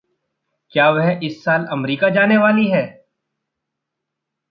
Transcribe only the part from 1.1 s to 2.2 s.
इस साल अमरीका